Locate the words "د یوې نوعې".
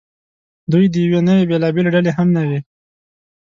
0.89-1.47